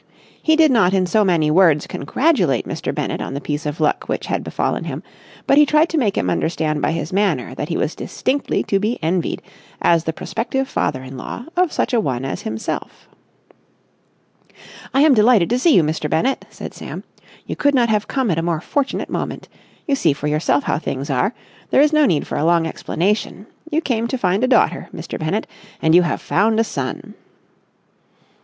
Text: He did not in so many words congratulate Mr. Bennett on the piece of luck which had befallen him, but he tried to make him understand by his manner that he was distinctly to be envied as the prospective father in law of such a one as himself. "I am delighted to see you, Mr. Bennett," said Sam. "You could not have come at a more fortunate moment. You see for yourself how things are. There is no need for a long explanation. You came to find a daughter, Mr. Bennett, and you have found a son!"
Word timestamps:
He 0.41 0.55
did 0.55 0.71
not 0.71 0.95
in 0.95 1.05
so 1.05 1.23
many 1.23 1.51
words 1.51 1.85
congratulate 1.85 2.67
Mr. 2.67 2.91
Bennett 2.91 3.21
on 3.21 3.35
the 3.35 3.39
piece 3.39 3.67
of 3.67 3.79
luck 3.79 4.09
which 4.09 4.25
had 4.25 4.43
befallen 4.43 4.85
him, 4.85 5.03
but 5.45 5.59
he 5.59 5.63
tried 5.67 5.89
to 5.89 5.97
make 5.99 6.17
him 6.17 6.27
understand 6.27 6.81
by 6.81 6.91
his 6.91 7.13
manner 7.13 7.53
that 7.53 7.69
he 7.69 7.77
was 7.77 7.93
distinctly 7.93 8.63
to 8.63 8.79
be 8.79 8.97
envied 9.03 9.43
as 9.79 10.05
the 10.05 10.11
prospective 10.11 10.67
father 10.67 11.03
in 11.03 11.17
law 11.17 11.45
of 11.55 11.71
such 11.71 11.93
a 11.93 11.99
one 11.99 12.25
as 12.25 12.41
himself. 12.41 13.07
"I 14.91 15.01
am 15.01 15.13
delighted 15.13 15.51
to 15.51 15.59
see 15.59 15.75
you, 15.75 15.83
Mr. 15.83 16.09
Bennett," 16.09 16.45
said 16.49 16.73
Sam. 16.73 17.03
"You 17.45 17.55
could 17.55 17.75
not 17.75 17.89
have 17.89 18.07
come 18.07 18.31
at 18.31 18.39
a 18.39 18.41
more 18.41 18.59
fortunate 18.59 19.07
moment. 19.11 19.49
You 19.87 19.93
see 19.93 20.13
for 20.13 20.25
yourself 20.25 20.63
how 20.63 20.79
things 20.79 21.11
are. 21.11 21.31
There 21.69 21.79
is 21.79 21.93
no 21.93 22.07
need 22.07 22.25
for 22.25 22.39
a 22.39 22.43
long 22.43 22.65
explanation. 22.65 23.45
You 23.71 23.81
came 23.81 24.07
to 24.07 24.17
find 24.17 24.43
a 24.43 24.47
daughter, 24.47 24.89
Mr. 24.95 25.19
Bennett, 25.19 25.45
and 25.79 25.93
you 25.93 26.01
have 26.01 26.21
found 26.23 26.59
a 26.59 26.63
son!" 26.63 27.13